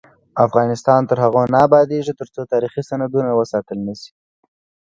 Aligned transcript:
افغانستان 0.45 1.01
تر 1.09 1.17
هغو 1.23 1.43
نه 1.53 1.59
ابادیږي، 1.67 2.13
ترڅو 2.19 2.41
تاریخي 2.51 2.81
سندونه 2.89 3.31
وساتل 3.33 3.79
نشي. 3.87 4.11